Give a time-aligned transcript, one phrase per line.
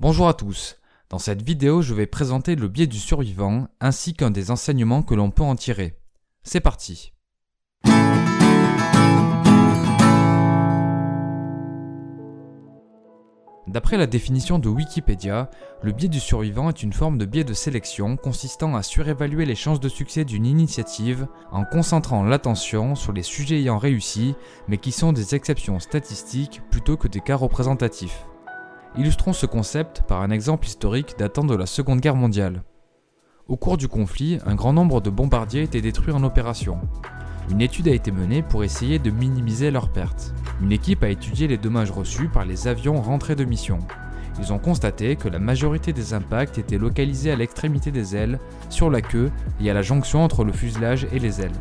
[0.00, 0.78] Bonjour à tous.
[1.10, 5.14] Dans cette vidéo, je vais présenter le biais du survivant ainsi qu'un des enseignements que
[5.14, 5.94] l'on peut en tirer.
[6.42, 7.12] C'est parti.
[13.66, 15.50] D'après la définition de Wikipédia,
[15.82, 19.54] le biais du survivant est une forme de biais de sélection consistant à surévaluer les
[19.54, 24.34] chances de succès d'une initiative en concentrant l'attention sur les sujets ayant réussi
[24.66, 28.29] mais qui sont des exceptions statistiques plutôt que des cas représentatifs.
[28.98, 32.64] Illustrons ce concept par un exemple historique datant de la Seconde Guerre mondiale.
[33.46, 36.76] Au cours du conflit, un grand nombre de bombardiers étaient détruits en opération.
[37.50, 40.34] Une étude a été menée pour essayer de minimiser leurs pertes.
[40.60, 43.78] Une équipe a étudié les dommages reçus par les avions rentrés de mission.
[44.40, 48.90] Ils ont constaté que la majorité des impacts étaient localisés à l'extrémité des ailes, sur
[48.90, 51.58] la queue et à la jonction entre le fuselage et les ailes.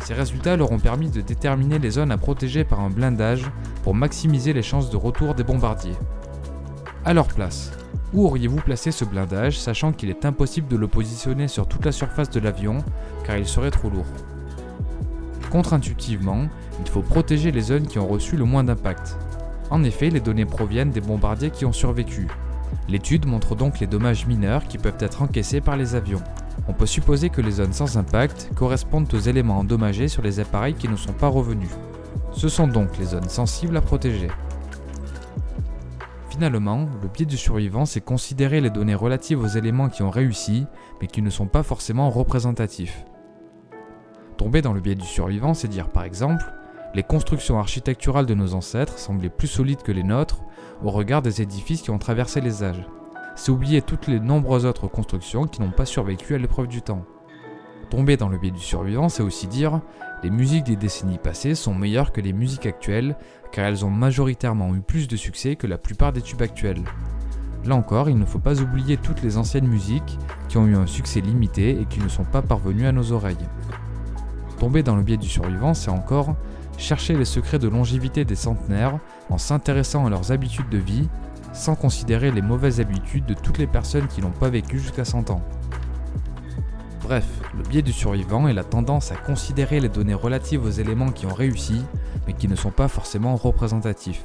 [0.00, 3.50] Ces résultats leur ont permis de déterminer les zones à protéger par un blindage
[3.82, 5.96] pour maximiser les chances de retour des bombardiers.
[7.06, 7.70] À leur place,
[8.14, 11.92] où auriez-vous placé ce blindage, sachant qu'il est impossible de le positionner sur toute la
[11.92, 12.78] surface de l'avion,
[13.26, 14.06] car il serait trop lourd?
[15.50, 16.46] Contre-intuitivement,
[16.80, 19.18] il faut protéger les zones qui ont reçu le moins d'impact.
[19.68, 22.26] En effet, les données proviennent des bombardiers qui ont survécu.
[22.88, 26.22] L'étude montre donc les dommages mineurs qui peuvent être encaissés par les avions.
[26.68, 30.74] On peut supposer que les zones sans impact correspondent aux éléments endommagés sur les appareils
[30.74, 31.70] qui ne sont pas revenus.
[32.32, 34.28] Ce sont donc les zones sensibles à protéger.
[36.34, 40.66] Finalement, le biais du survivant, c'est considérer les données relatives aux éléments qui ont réussi,
[41.00, 43.04] mais qui ne sont pas forcément représentatifs.
[44.36, 46.44] Tomber dans le biais du survivant, c'est dire par exemple,
[46.92, 50.40] les constructions architecturales de nos ancêtres semblaient plus solides que les nôtres
[50.82, 52.84] au regard des édifices qui ont traversé les âges.
[53.36, 57.04] C'est oublier toutes les nombreuses autres constructions qui n'ont pas survécu à l'épreuve du temps.
[57.94, 59.80] Tomber dans le biais du survivant, c'est aussi dire
[60.24, 63.14] les musiques des décennies passées sont meilleures que les musiques actuelles
[63.52, 66.82] car elles ont majoritairement eu plus de succès que la plupart des tubes actuels.
[67.64, 70.88] Là encore, il ne faut pas oublier toutes les anciennes musiques qui ont eu un
[70.88, 73.36] succès limité et qui ne sont pas parvenues à nos oreilles.
[74.58, 76.34] Tomber dans le biais du survivant, c'est encore
[76.76, 78.98] chercher les secrets de longévité des centenaires
[79.30, 81.08] en s'intéressant à leurs habitudes de vie,
[81.52, 85.30] sans considérer les mauvaises habitudes de toutes les personnes qui n'ont pas vécu jusqu'à 100
[85.30, 85.42] ans.
[87.04, 91.12] Bref, le biais du survivant est la tendance à considérer les données relatives aux éléments
[91.12, 91.84] qui ont réussi,
[92.26, 94.24] mais qui ne sont pas forcément représentatifs.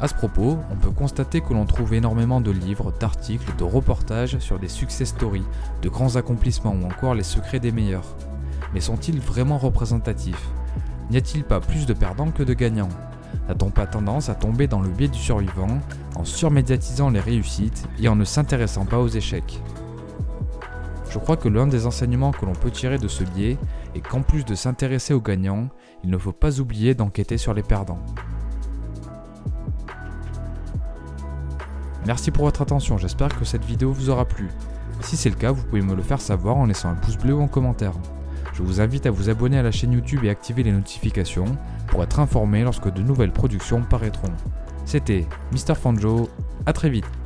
[0.00, 4.38] À ce propos, on peut constater que l'on trouve énormément de livres, d'articles, de reportages
[4.38, 5.46] sur des success stories,
[5.80, 8.14] de grands accomplissements ou encore les secrets des meilleurs.
[8.74, 10.50] Mais sont-ils vraiment représentatifs?
[11.10, 12.90] N'y a-t-il pas plus de perdants que de gagnants?
[13.48, 15.78] N'a-t-on pas tendance à tomber dans le biais du survivant
[16.16, 19.62] en surmédiatisant les réussites et en ne s'intéressant pas aux échecs?
[21.10, 23.56] Je crois que l'un des enseignements que l'on peut tirer de ce biais
[23.94, 25.68] est qu'en plus de s'intéresser aux gagnants,
[26.04, 28.00] il ne faut pas oublier d'enquêter sur les perdants.
[32.06, 34.48] Merci pour votre attention, j'espère que cette vidéo vous aura plu.
[35.00, 37.34] Si c'est le cas, vous pouvez me le faire savoir en laissant un pouce bleu
[37.34, 37.92] ou en commentaire.
[38.54, 42.02] Je vous invite à vous abonner à la chaîne YouTube et activer les notifications pour
[42.02, 44.32] être informé lorsque de nouvelles productions paraîtront.
[44.84, 45.74] C'était Mr.
[45.74, 46.28] Fanjo,
[46.66, 47.17] à très vite